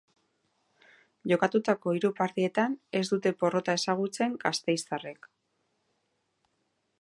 [1.31, 5.31] Jokatutako hiru partidetan ez dute porrota ezagutzen gasteiztarrek.